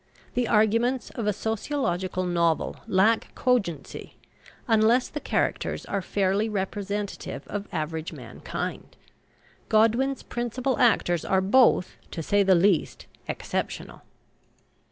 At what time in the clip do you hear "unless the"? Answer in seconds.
4.67-5.19